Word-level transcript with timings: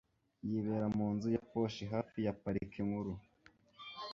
Yibera 0.49 0.87
mu 0.97 1.07
nzu 1.13 1.27
ya 1.35 1.41
posh 1.49 1.77
hafi 1.93 2.17
ya 2.25 2.33
Parike 2.41 2.79
Nkuru 2.87 3.13